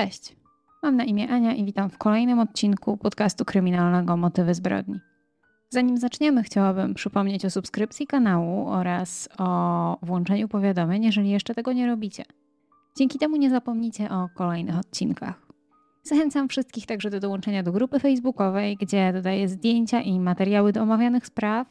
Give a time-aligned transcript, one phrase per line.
[0.00, 0.36] Cześć,
[0.82, 5.00] mam na imię Ania i witam w kolejnym odcinku podcastu kryminalnego Motywy zbrodni.
[5.68, 11.86] Zanim zaczniemy, chciałabym przypomnieć o subskrypcji kanału oraz o włączeniu powiadomień, jeżeli jeszcze tego nie
[11.86, 12.24] robicie.
[12.98, 15.46] Dzięki temu nie zapomnicie o kolejnych odcinkach.
[16.02, 21.26] Zachęcam wszystkich także do dołączenia do grupy facebookowej, gdzie dodaję zdjęcia i materiały do omawianych
[21.26, 21.66] spraw,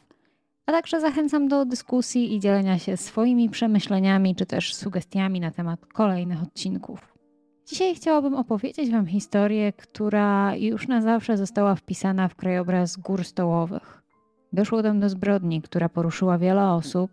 [0.66, 5.86] a także zachęcam do dyskusji i dzielenia się swoimi przemyśleniami czy też sugestiami na temat
[5.86, 7.09] kolejnych odcinków.
[7.70, 14.02] Dzisiaj chciałabym opowiedzieć Wam historię, która już na zawsze została wpisana w krajobraz gór stołowych.
[14.52, 17.10] Doszło tam do zbrodni, która poruszyła wiele osób,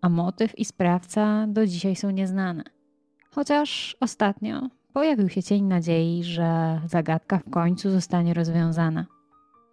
[0.00, 2.62] a motyw i sprawca do dzisiaj są nieznane.
[3.34, 9.06] Chociaż ostatnio pojawił się cień nadziei, że zagadka w końcu zostanie rozwiązana.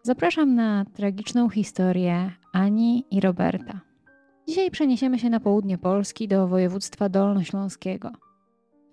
[0.04, 3.80] Zapraszam na tragiczną historię Ani i Roberta.
[4.48, 8.29] Dzisiaj przeniesiemy się na południe Polski do województwa dolnośląskiego.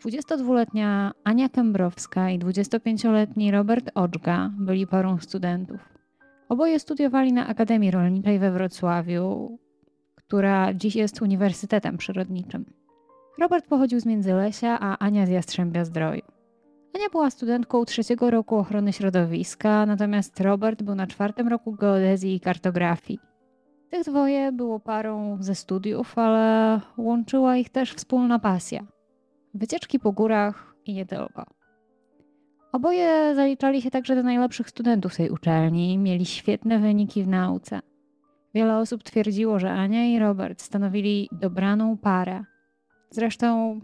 [0.04, 5.80] 22-letnia Ania Kębrowska i 25-letni Robert Oczga byli parą studentów.
[6.48, 9.58] Oboje studiowali na Akademii Rolniczej we Wrocławiu,
[10.14, 12.64] która dziś jest Uniwersytetem Przyrodniczym.
[13.38, 16.22] Robert pochodził z Międzylesia, a Ania z Jastrzębia Zdroju.
[16.94, 22.40] Ania była studentką trzeciego roku ochrony środowiska, natomiast Robert był na czwartym roku geodezji i
[22.40, 23.18] kartografii.
[23.90, 28.95] Tych dwoje było parą ze studiów, ale łączyła ich też wspólna pasja
[29.56, 31.44] wycieczki po górach i nie tylko.
[32.72, 37.80] Oboje zaliczali się także do najlepszych studentów tej uczelni, mieli świetne wyniki w nauce.
[38.54, 42.44] Wiele osób twierdziło, że Ania i Robert stanowili dobraną parę.
[43.10, 43.80] Zresztą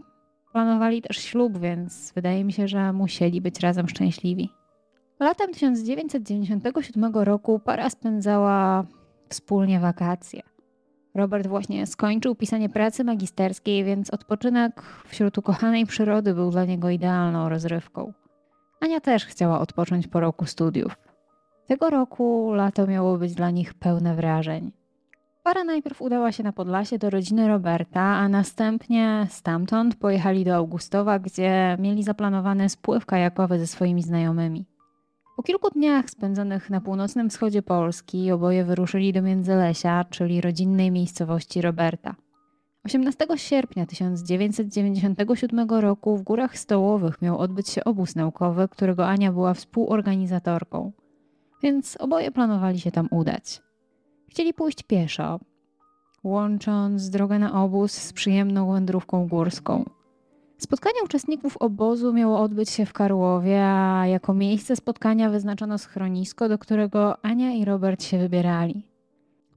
[0.51, 4.49] planowali też ślub, więc wydaje mi się, że musieli być razem szczęśliwi.
[5.19, 8.85] Latem 1997 roku para spędzała
[9.29, 10.52] wspólnie wakacje.
[11.15, 17.49] Robert właśnie skończył pisanie pracy magisterskiej, więc odpoczynek wśród ukochanej przyrody był dla niego idealną
[17.49, 18.13] rozrywką.
[18.81, 20.97] Ania też chciała odpocząć po roku studiów.
[21.67, 24.71] Tego roku lato miało być dla nich pełne wrażeń.
[25.43, 31.19] Para najpierw udała się na Podlasie do rodziny Roberta, a następnie stamtąd pojechali do Augustowa,
[31.19, 34.65] gdzie mieli zaplanowany spływ kajakowy ze swoimi znajomymi.
[35.35, 41.61] Po kilku dniach spędzonych na północnym wschodzie Polski oboje wyruszyli do Międzylesia, czyli rodzinnej miejscowości
[41.61, 42.15] Roberta.
[42.85, 49.53] 18 sierpnia 1997 roku w Górach Stołowych miał odbyć się obóz naukowy, którego Ania była
[49.53, 50.91] współorganizatorką,
[51.63, 53.61] więc oboje planowali się tam udać.
[54.29, 55.39] Chcieli pójść pieszo,
[56.23, 59.85] łącząc drogę na obóz z przyjemną wędrówką górską–
[60.57, 66.57] Spotkanie uczestników obozu miało odbyć się w Karłowie, a jako miejsce spotkania wyznaczono schronisko, do
[66.57, 68.83] którego Ania i Robert się wybierali.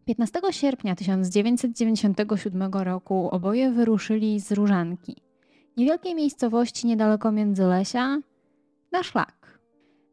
[0.05, 5.17] 15 sierpnia 1997 roku oboje wyruszyli z Różanki,
[5.77, 8.19] niewielkiej miejscowości niedaleko Międzylesia,
[8.93, 9.61] na szlak.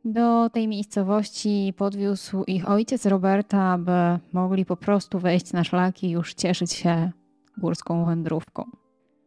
[0.06, 3.92] Do tej miejscowości podwiózł ich ojciec Roberta, aby
[4.34, 7.12] mogli po prostu wejść na szlak i już cieszyć się
[7.58, 8.83] górską wędrówką.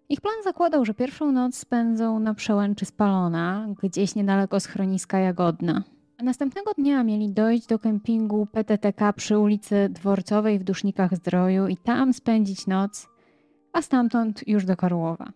[0.09, 5.83] Ich plan zakładał, że pierwszą noc spędzą na przełęczy Spalona, gdzieś niedaleko schroniska Jagodna.
[6.19, 11.77] A następnego dnia mieli dojść do kempingu PTTK przy ulicy Dworcowej w Dusznikach Zdroju i
[11.77, 13.09] tam spędzić noc,
[13.73, 15.33] a stamtąd już do Karłowa.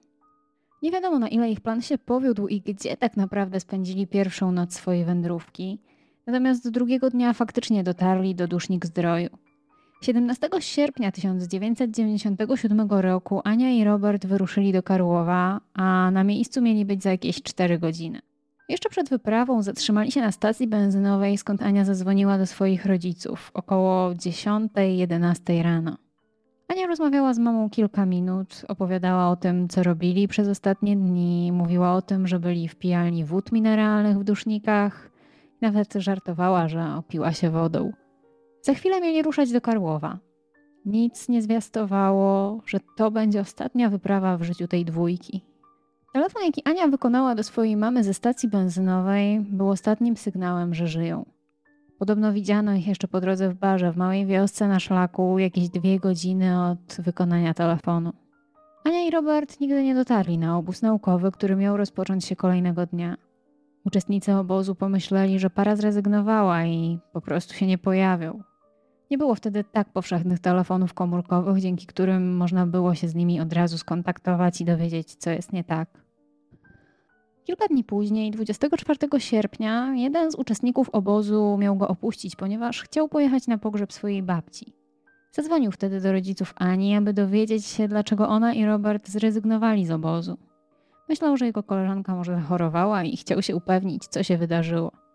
[0.82, 4.74] Nie wiadomo na ile ich plan się powiódł i gdzie tak naprawdę spędzili pierwszą noc
[4.74, 5.78] swojej wędrówki,
[6.26, 9.28] natomiast drugiego dnia faktycznie dotarli do Dusznik Zdroju.
[10.00, 17.02] 17 sierpnia 1997 roku Ania i Robert wyruszyli do Karłowa, a na miejscu mieli być
[17.02, 18.20] za jakieś 4 godziny.
[18.68, 24.10] Jeszcze przed wyprawą zatrzymali się na stacji benzynowej, skąd Ania zadzwoniła do swoich rodziców około
[24.10, 25.96] 10-11 rano.
[26.68, 31.94] Ania rozmawiała z mamą kilka minut, opowiadała o tym, co robili przez ostatnie dni, mówiła
[31.94, 35.10] o tym, że byli w pijalni wód mineralnych w dusznikach,
[35.60, 37.92] nawet żartowała, że opiła się wodą.
[38.62, 40.18] Za chwilę mieli ruszać do Karłowa.
[40.84, 45.44] Nic nie zwiastowało, że to będzie ostatnia wyprawa w życiu tej dwójki.
[46.12, 51.24] Telefon, jaki Ania wykonała do swojej mamy ze stacji benzynowej, był ostatnim sygnałem, że żyją.
[51.98, 56.00] Podobno widziano ich jeszcze po drodze w barze w małej wiosce na szlaku jakieś dwie
[56.00, 58.12] godziny od wykonania telefonu.
[58.84, 63.16] Ania i Robert nigdy nie dotarli na obóz naukowy, który miał rozpocząć się kolejnego dnia.
[63.84, 68.42] Uczestnicy obozu pomyśleli, że para zrezygnowała i po prostu się nie pojawią.
[69.10, 73.52] Nie było wtedy tak powszechnych telefonów komórkowych, dzięki którym można było się z nimi od
[73.52, 76.04] razu skontaktować i dowiedzieć, co jest nie tak.
[77.44, 83.46] Kilka dni później, 24 sierpnia, jeden z uczestników obozu miał go opuścić, ponieważ chciał pojechać
[83.46, 84.72] na pogrzeb swojej babci.
[85.32, 90.38] Zadzwonił wtedy do rodziców Ani, aby dowiedzieć się, dlaczego ona i Robert zrezygnowali z obozu.
[91.08, 95.09] Myślał, że jego koleżanka może zachorowała i chciał się upewnić, co się wydarzyło.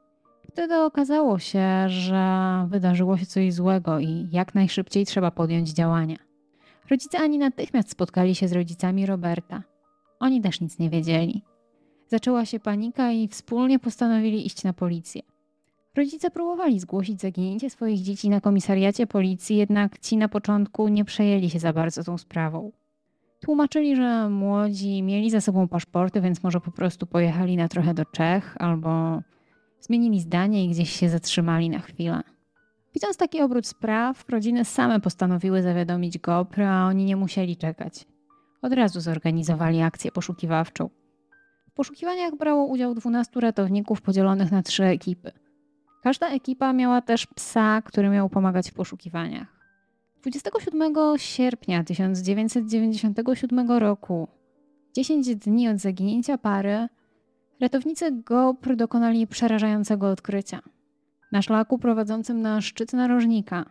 [0.48, 6.18] Wtedy okazało się, że wydarzyło się coś złego i jak najszybciej trzeba podjąć działania.
[6.90, 9.64] Rodzice Ani natychmiast spotkali się z rodzicami Roberta.
[10.20, 11.44] Oni też nic nie wiedzieli.
[12.08, 15.22] Zaczęła się panika i wspólnie postanowili iść na policję.
[15.96, 21.50] Rodzice próbowali zgłosić zaginięcie swoich dzieci na komisariacie policji, jednak ci na początku nie przejęli
[21.50, 22.72] się za bardzo tą sprawą.
[23.46, 28.06] Tłumaczyli, że młodzi mieli za sobą paszporty, więc może po prostu pojechali na trochę do
[28.06, 29.22] Czech albo
[29.80, 32.22] zmienili zdanie i gdzieś się zatrzymali na chwilę.
[32.94, 38.06] Widząc taki obrót spraw, rodziny same postanowiły zawiadomić GoPro, a oni nie musieli czekać.
[38.62, 40.90] Od razu zorganizowali akcję poszukiwawczą.
[41.70, 45.32] W poszukiwaniach brało udział 12 ratowników podzielonych na trzy ekipy.
[46.04, 49.48] Każda ekipa miała też psa, który miał pomagać w poszukiwaniach.
[50.22, 54.28] 27 sierpnia 1997 roku,
[54.94, 56.88] 10 dni od zaginięcia pary,
[57.62, 60.60] ratownicy GoPr dokonali przerażającego odkrycia.
[61.32, 63.66] Na szlaku prowadzącym na szczyt narożnika,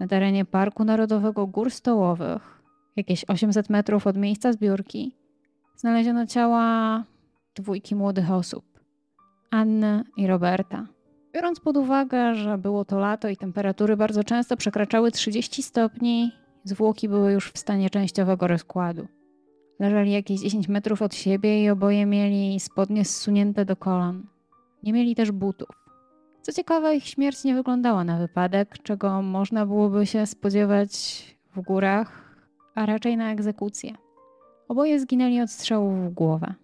[0.00, 2.62] na terenie Parku Narodowego Gór Stołowych,
[2.96, 5.16] jakieś 800 metrów od miejsca zbiórki,
[5.76, 7.04] znaleziono ciała
[7.54, 8.64] dwójki młodych osób
[9.50, 10.86] Anny i Roberta.
[11.34, 16.32] Biorąc pod uwagę, że było to lato i temperatury bardzo często przekraczały 30 stopni,
[16.64, 19.06] zwłoki były już w stanie częściowego rozkładu.
[19.78, 24.26] Leżeli jakieś 10 metrów od siebie i oboje mieli spodnie zsunięte do kolan.
[24.82, 25.68] Nie mieli też butów.
[26.42, 30.90] Co ciekawe, ich śmierć nie wyglądała na wypadek, czego można byłoby się spodziewać
[31.56, 32.36] w górach,
[32.74, 33.92] a raczej na egzekucję.
[34.68, 36.54] Oboje zginęli od strzału w głowę.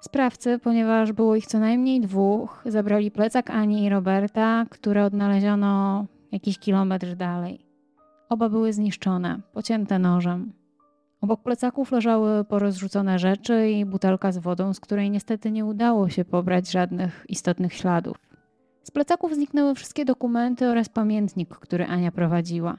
[0.00, 6.58] Sprawcy, ponieważ było ich co najmniej dwóch, zabrali plecak Ani i Roberta, które odnaleziono jakiś
[6.58, 7.66] kilometr dalej.
[8.28, 10.52] Oba były zniszczone, pocięte nożem.
[11.24, 16.24] Obok plecaków leżały porozrzucone rzeczy i butelka z wodą, z której niestety nie udało się
[16.24, 18.16] pobrać żadnych istotnych śladów.
[18.82, 22.78] Z plecaków zniknęły wszystkie dokumenty oraz pamiętnik, który Ania prowadziła.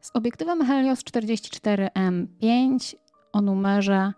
[0.00, 2.94] z obiektywem Helios 44M5
[3.32, 4.12] o numerze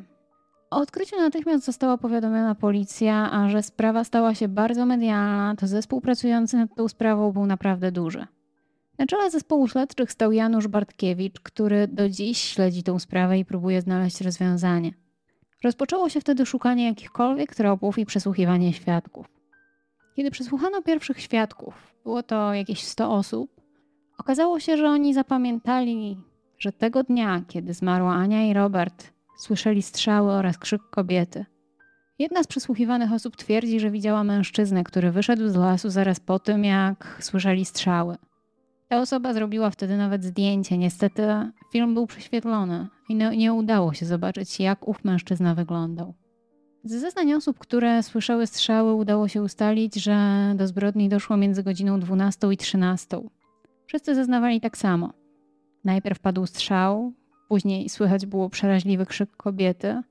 [0.71, 6.01] O odkryciu natychmiast została powiadomiona policja, a że sprawa stała się bardzo medialna, to zespół
[6.01, 8.27] pracujący nad tą sprawą był naprawdę duży.
[8.97, 13.81] Na czele zespołu śledczych stał Janusz Bartkiewicz, który do dziś śledzi tę sprawę i próbuje
[13.81, 14.91] znaleźć rozwiązanie.
[15.63, 19.27] Rozpoczęło się wtedy szukanie jakichkolwiek tropów i przesłuchiwanie świadków.
[20.15, 23.54] Kiedy przesłuchano pierwszych świadków, było to jakieś 100 osób,
[24.17, 26.17] okazało się, że oni zapamiętali,
[26.59, 31.45] że tego dnia, kiedy zmarła Ania i Robert, Słyszeli strzały oraz krzyk kobiety.
[32.19, 36.63] Jedna z przesłuchiwanych osób twierdzi, że widziała mężczyznę, który wyszedł z lasu zaraz po tym,
[36.63, 38.15] jak słyszeli strzały.
[38.87, 40.77] Ta osoba zrobiła wtedy nawet zdjęcie.
[40.77, 41.23] Niestety
[41.71, 46.13] film był prześwietlony i no, nie udało się zobaczyć, jak ów mężczyzna wyglądał.
[46.83, 51.99] Ze zeznań osób, które słyszały strzały, udało się ustalić, że do zbrodni doszło między godziną
[51.99, 53.21] 12 i 13.
[53.85, 55.13] Wszyscy zeznawali tak samo.
[55.83, 57.13] Najpierw padł strzał,
[57.47, 60.01] Później słychać było przeraźliwy krzyk kobiety.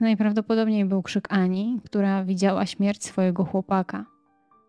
[0.00, 4.06] Najprawdopodobniej był krzyk Ani, która widziała śmierć swojego chłopaka.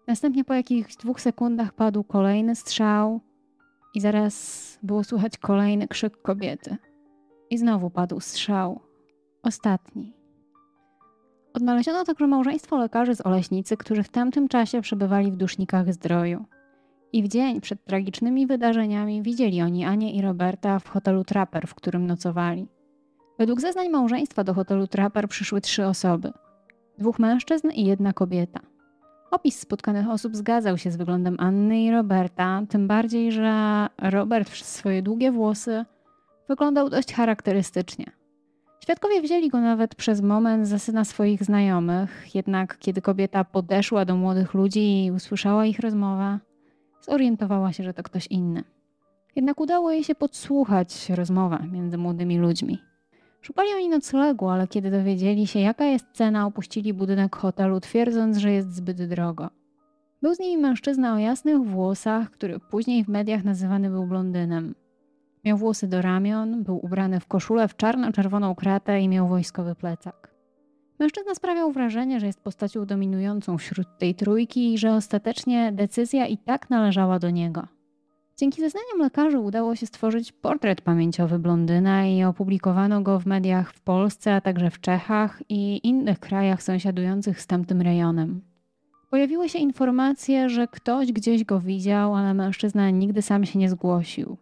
[0.07, 3.21] Następnie po jakichś dwóch sekundach padł kolejny strzał
[3.93, 6.77] i zaraz było słychać kolejny krzyk kobiety.
[7.49, 8.79] I znowu padł strzał.
[9.43, 10.13] Ostatni.
[11.53, 16.45] Odnaleziono także małżeństwo lekarzy z Oleśnicy, którzy w tamtym czasie przebywali w dusznikach zdroju.
[17.13, 21.75] I w dzień przed tragicznymi wydarzeniami widzieli oni Anię i Roberta w hotelu Trapper, w
[21.75, 22.67] którym nocowali.
[23.39, 26.31] Według zeznań małżeństwa do hotelu Trapper przyszły trzy osoby:
[26.97, 28.59] dwóch mężczyzn i jedna kobieta.
[29.31, 34.67] Opis spotkanych osób zgadzał się z wyglądem Anny i Roberta, tym bardziej, że Robert przez
[34.67, 35.85] swoje długie włosy
[36.49, 38.05] wyglądał dość charakterystycznie.
[38.83, 44.15] Świadkowie wzięli go nawet przez moment za syna swoich znajomych, jednak kiedy kobieta podeszła do
[44.15, 46.39] młodych ludzi i usłyszała ich rozmowę,
[47.01, 48.63] zorientowała się, że to ktoś inny.
[49.35, 52.79] Jednak udało jej się podsłuchać rozmowę między młodymi ludźmi.
[53.41, 58.51] Szukali oni noclegu, ale kiedy dowiedzieli się, jaka jest cena, opuścili budynek hotelu, twierdząc, że
[58.51, 59.49] jest zbyt drogo.
[60.21, 64.75] Był z nimi mężczyzna o jasnych włosach, który później w mediach nazywany był blondynem.
[65.45, 70.30] Miał włosy do ramion, był ubrany w koszulę w czarno-czerwoną kratę i miał wojskowy plecak.
[71.01, 76.37] Mężczyzna sprawiał wrażenie, że jest postacią dominującą wśród tej trójki i że ostatecznie decyzja i
[76.37, 77.67] tak należała do niego.
[78.37, 83.81] Dzięki zeznaniom lekarzy udało się stworzyć portret pamięciowy blondyna i opublikowano go w mediach w
[83.81, 88.41] Polsce, a także w Czechach i innych krajach sąsiadujących z tamtym rejonem.
[89.09, 94.37] Pojawiły się informacje, że ktoś gdzieś go widział, ale mężczyzna nigdy sam się nie zgłosił.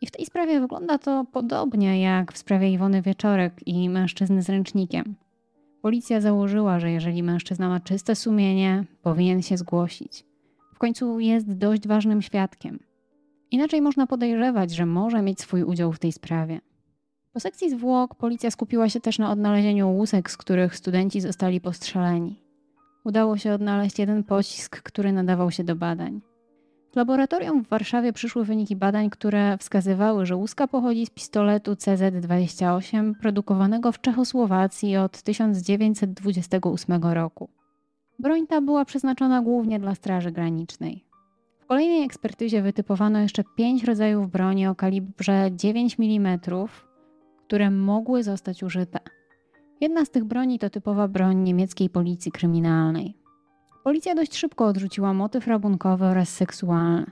[0.00, 4.48] I w tej sprawie wygląda to podobnie jak w sprawie Iwony Wieczorek i mężczyzny z
[4.48, 5.23] ręcznikiem.
[5.84, 10.24] Policja założyła, że jeżeli mężczyzna ma czyste sumienie, powinien się zgłosić.
[10.74, 12.78] W końcu jest dość ważnym świadkiem.
[13.50, 16.60] Inaczej można podejrzewać, że może mieć swój udział w tej sprawie.
[17.32, 22.36] Po sekcji zwłok policja skupiła się też na odnalezieniu łusek, z których studenci zostali postrzeleni.
[23.04, 26.20] Udało się odnaleźć jeden pocisk, który nadawał się do badań.
[26.96, 33.92] Laboratorium w Warszawie przyszły wyniki badań, które wskazywały, że łuska pochodzi z pistoletu CZ-28 produkowanego
[33.92, 37.48] w Czechosłowacji od 1928 roku.
[38.18, 41.04] Broń ta była przeznaczona głównie dla Straży Granicznej.
[41.60, 46.38] W kolejnej ekspertyzie wytypowano jeszcze pięć rodzajów broni o kalibrze 9 mm,
[47.46, 48.98] które mogły zostać użyte.
[49.80, 53.23] Jedna z tych broni to typowa broń niemieckiej policji kryminalnej.
[53.84, 57.06] Policja dość szybko odrzuciła motyw rabunkowy oraz seksualny.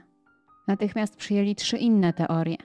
[0.67, 2.57] Natychmiast przyjęli trzy inne teorie.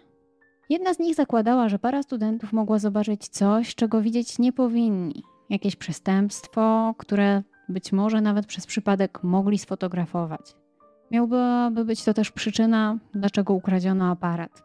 [0.71, 5.23] Jedna z nich zakładała, że para studentów mogła zobaczyć coś, czego widzieć nie powinni.
[5.51, 10.55] Jakieś przestępstwo, które być może nawet przez przypadek mogli sfotografować.
[11.11, 14.63] Miałby być to też przyczyna, dlaczego ukradziono aparat.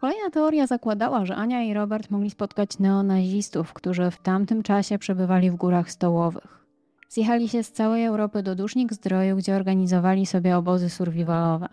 [0.00, 5.50] Kolejna teoria zakładała, że Ania i Robert mogli spotkać neonazistów, którzy w tamtym czasie przebywali
[5.50, 6.61] w górach stołowych.
[7.12, 11.68] Zjechali się z całej Europy do Dusznik Zdroju, gdzie organizowali sobie obozy survivalowe.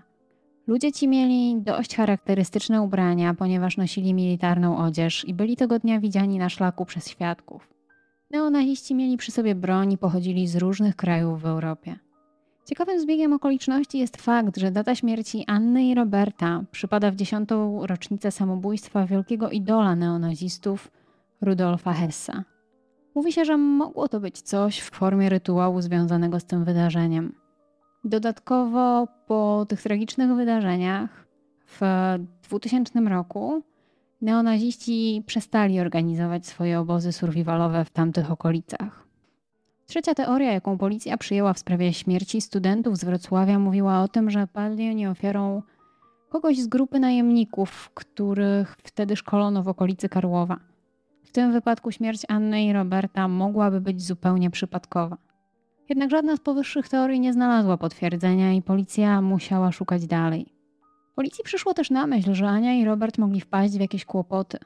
[0.68, 6.38] Ludzie ci mieli dość charakterystyczne ubrania, ponieważ nosili militarną odzież i byli tego dnia widziani
[6.38, 7.70] na szlaku przez świadków.
[8.32, 12.00] Neonaziści mieli przy sobie broń i pochodzili z różnych krajów w Europie.
[12.66, 18.32] Ciekawym zbiegiem okoliczności jest fakt, że data śmierci Anny i Roberta przypada w dziesiątą rocznicę
[18.32, 20.92] samobójstwa wielkiego idola neonazistów
[21.42, 22.44] Rudolfa Hessa.
[23.20, 27.36] Mówi się, że mogło to być coś w formie rytuału związanego z tym wydarzeniem.
[28.04, 31.28] Dodatkowo po tych tragicznych wydarzeniach
[31.66, 31.82] w
[32.44, 33.64] 2000 roku
[34.22, 39.08] neonaziści przestali organizować swoje obozy survivalowe w tamtych okolicach.
[39.86, 44.48] Trzecia teoria, jaką policja przyjęła w sprawie śmierci studentów z Wrocławia, mówiła o tym, że
[44.48, 45.62] padli oni ofiarą
[46.30, 50.70] kogoś z grupy najemników, których wtedy szkolono w okolicy Karłowa.
[51.30, 55.18] W tym wypadku śmierć Anny i Roberta mogłaby być zupełnie przypadkowa.
[55.90, 60.54] Jednak żadna z powyższych teorii nie znalazła potwierdzenia i policja musiała szukać dalej.
[61.16, 64.58] Policji przyszło też na myśl, że Ania i Robert mogli wpaść w jakieś kłopoty.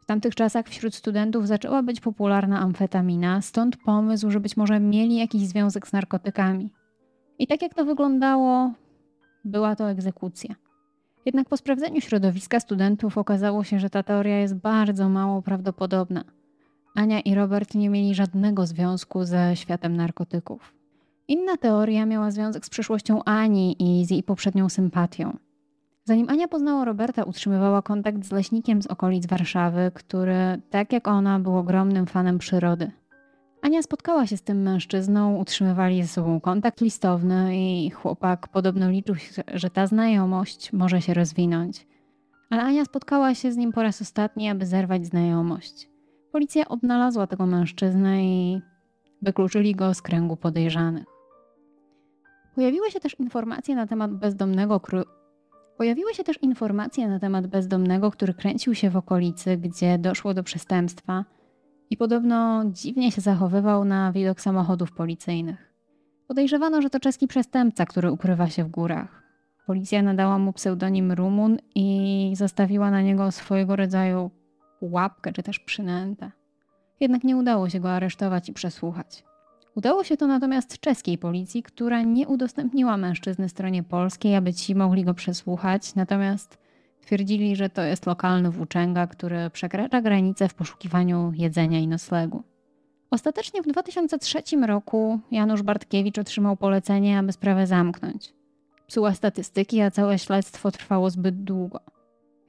[0.00, 5.16] W tamtych czasach wśród studentów zaczęła być popularna amfetamina, stąd pomysł, że być może mieli
[5.16, 6.72] jakiś związek z narkotykami.
[7.38, 8.72] I tak jak to wyglądało,
[9.44, 10.54] była to egzekucja.
[11.24, 16.24] Jednak po sprawdzeniu środowiska studentów okazało się, że ta teoria jest bardzo mało prawdopodobna.
[16.94, 20.74] Ania i Robert nie mieli żadnego związku ze światem narkotyków.
[21.28, 25.36] Inna teoria miała związek z przyszłością Ani i z jej poprzednią sympatią.
[26.04, 31.38] Zanim Ania poznała Roberta, utrzymywała kontakt z leśnikiem z okolic Warszawy, który, tak jak ona,
[31.38, 32.90] był ogromnym fanem przyrody.
[33.62, 39.14] Ania spotkała się z tym mężczyzną, utrzymywali ze sobą kontakt listowny i chłopak podobno liczył,
[39.54, 41.86] że ta znajomość może się rozwinąć.
[42.50, 45.88] Ale Ania spotkała się z nim po raz ostatni, aby zerwać znajomość.
[46.32, 48.60] Policja odnalazła tego mężczyznę i
[49.22, 51.04] wykluczyli go z kręgu podejrzanych.
[52.54, 54.80] Pojawiły się też informacje na temat bezdomnego
[55.76, 60.42] Pojawiły się też informacje na temat bezdomnego, który kręcił się w okolicy, gdzie doszło do
[60.42, 61.24] przestępstwa
[61.92, 65.72] i podobno dziwnie się zachowywał na widok samochodów policyjnych.
[66.28, 69.22] Podejrzewano, że to czeski przestępca, który ukrywa się w górach.
[69.66, 74.30] Policja nadała mu pseudonim Rumun i zastawiła na niego swojego rodzaju
[74.80, 76.30] łapkę czy też przynętę.
[77.00, 79.24] Jednak nie udało się go aresztować i przesłuchać.
[79.74, 85.04] Udało się to natomiast czeskiej policji, która nie udostępniła mężczyzny stronie polskiej, aby ci mogli
[85.04, 86.58] go przesłuchać, natomiast
[87.02, 92.42] twierdzili, że to jest lokalny włóczęga, który przekracza granice w poszukiwaniu jedzenia i noclegu.
[93.10, 98.32] Ostatecznie w 2003 roku Janusz Bartkiewicz otrzymał polecenie, aby sprawę zamknąć.
[98.86, 101.80] Psuła statystyki, a całe śledztwo trwało zbyt długo.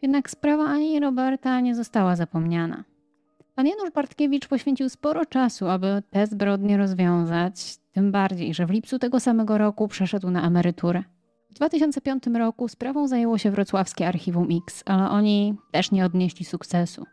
[0.02, 2.84] Jednak sprawa Ani Roberta nie została zapomniana.
[3.56, 9.00] Pan Janusz Bartkiewicz poświęcił sporo czasu, aby te zbrodnie rozwiązać, tym bardziej, że w lipcu
[9.00, 11.04] tego samego roku przeszedł na emeryturę.
[11.54, 17.06] W 2005 roku sprawą zajęło się wrocławskie Archiwum X, ale oni też nie odnieśli sukcesu.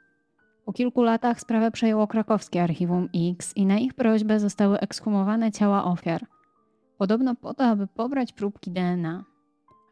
[0.65, 5.85] Po kilku latach sprawę przejęło krakowskie Archiwum X i na ich prośbę zostały ekshumowane ciała
[5.85, 6.27] ofiar.
[6.99, 9.25] Podobno po to, aby pobrać próbki DNA.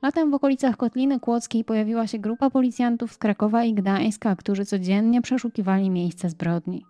[0.03, 5.23] Latem w okolicach Kotliny Kłodzkiej pojawiła się grupa policjantów z Krakowa i Gdańska, którzy codziennie
[5.23, 6.85] przeszukiwali miejsce zbrodni.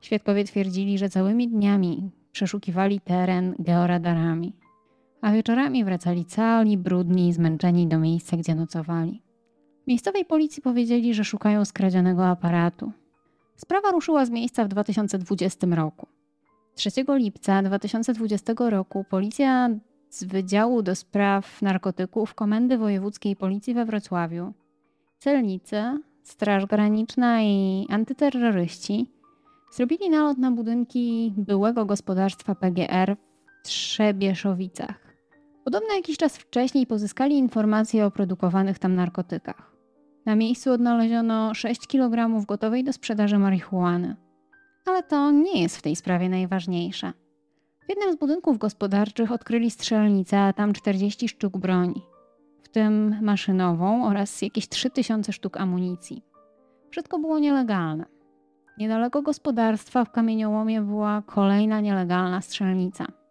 [0.00, 4.52] Świadkowie twierdzili, że całymi dniami przeszukiwali teren georadarami,
[5.20, 9.22] a wieczorami wracali cali, brudni i zmęczeni do miejsca, gdzie nocowali.
[9.86, 12.92] Miejscowej policji powiedzieli, że szukają skradzionego aparatu.
[13.56, 16.06] Sprawa ruszyła z miejsca w 2020 roku.
[16.74, 19.70] 3 lipca 2020 roku policja
[20.10, 24.52] z Wydziału do Spraw Narkotyków Komendy Wojewódzkiej Policji we Wrocławiu,
[25.18, 25.82] celnicy,
[26.22, 29.10] Straż Graniczna i antyterroryści
[29.70, 35.05] zrobili nalot na budynki byłego gospodarstwa PGR w Trzebieszowicach.
[35.66, 39.72] Podobno jakiś czas wcześniej pozyskali informacje o produkowanych tam narkotykach.
[40.26, 44.16] Na miejscu odnaleziono 6 kg gotowej do sprzedaży marihuany.
[44.84, 47.12] Ale to nie jest w tej sprawie najważniejsze.
[47.86, 52.02] W jednym z budynków gospodarczych odkryli strzelnicę, a tam 40 sztuk broni,
[52.62, 56.22] w tym maszynową oraz jakieś 3000 sztuk amunicji.
[56.90, 58.04] Wszystko było nielegalne.
[58.78, 63.25] Niedaleko gospodarstwa w kamieniołomie była kolejna nielegalna strzelnica.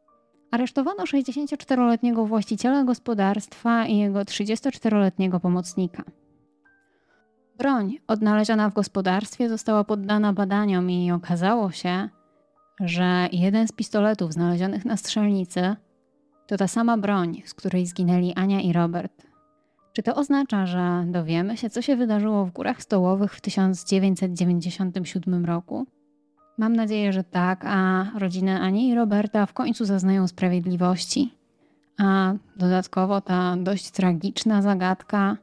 [0.56, 6.04] Aresztowano 64-letniego właściciela gospodarstwa i jego 34-letniego pomocnika.
[7.58, 12.10] Broń odnaleziona w gospodarstwie została poddana badaniom i okazało się,
[12.80, 15.76] że jeden z pistoletów znalezionych na strzelnicy
[16.48, 19.28] to ta sama broń, z której zginęli Ania i Robert.
[19.94, 25.86] Czy to oznacza, że dowiemy się, co się wydarzyło w Górach Stołowych w 1997 roku?
[26.58, 31.34] Mam nadzieję, że tak, a rodziny Ani i Roberta w końcu zaznają sprawiedliwości.
[31.98, 35.38] A dodatkowo ta dość tragiczna zagadka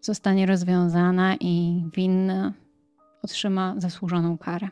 [0.00, 2.52] zostanie rozwiązana i winny
[3.22, 4.68] otrzyma zasłużoną karę.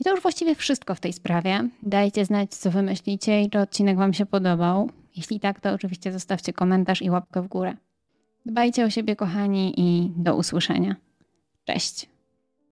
[0.00, 1.68] I to już właściwie wszystko w tej sprawie.
[1.82, 4.90] Dajcie znać, co wy myślicie i czy odcinek wam się podobał.
[5.16, 7.76] Jeśli tak, to oczywiście zostawcie komentarz i łapkę w górę.
[8.46, 10.96] Dbajcie o siebie, kochani, i do usłyszenia.
[11.64, 12.13] Cześć!